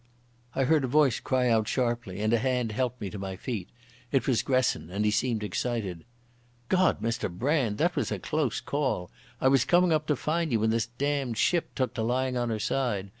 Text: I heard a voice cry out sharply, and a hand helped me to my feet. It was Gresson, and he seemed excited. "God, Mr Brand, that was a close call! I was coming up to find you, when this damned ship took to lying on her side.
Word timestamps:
I 0.55 0.63
heard 0.63 0.83
a 0.83 0.87
voice 0.87 1.19
cry 1.19 1.47
out 1.49 1.67
sharply, 1.67 2.21
and 2.21 2.33
a 2.33 2.39
hand 2.39 2.71
helped 2.71 2.99
me 2.99 3.11
to 3.11 3.19
my 3.19 3.35
feet. 3.35 3.69
It 4.11 4.25
was 4.27 4.41
Gresson, 4.41 4.89
and 4.89 5.05
he 5.05 5.11
seemed 5.11 5.43
excited. 5.43 6.05
"God, 6.69 7.03
Mr 7.03 7.29
Brand, 7.29 7.77
that 7.77 7.95
was 7.95 8.11
a 8.11 8.17
close 8.17 8.61
call! 8.61 9.11
I 9.39 9.47
was 9.47 9.63
coming 9.63 9.91
up 9.93 10.07
to 10.07 10.15
find 10.15 10.51
you, 10.51 10.61
when 10.61 10.71
this 10.71 10.87
damned 10.87 11.37
ship 11.37 11.75
took 11.75 11.93
to 11.93 12.01
lying 12.01 12.35
on 12.35 12.49
her 12.49 12.57
side. 12.57 13.09